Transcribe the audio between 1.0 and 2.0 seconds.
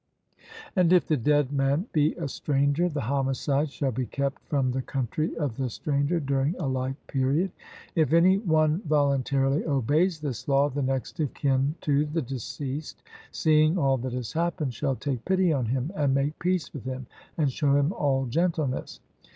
the dead man